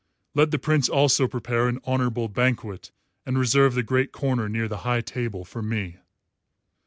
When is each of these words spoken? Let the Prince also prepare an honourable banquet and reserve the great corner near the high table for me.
Let 0.33 0.49
the 0.49 0.57
Prince 0.57 0.89
also 0.89 1.27
prepare 1.27 1.67
an 1.67 1.79
honourable 1.85 2.27
banquet 2.27 2.89
and 3.23 3.37
reserve 3.37 3.75
the 3.75 3.83
great 3.83 4.11
corner 4.11 4.49
near 4.49 4.67
the 4.67 4.77
high 4.77 5.01
table 5.01 5.45
for 5.45 5.61
me. 5.61 5.97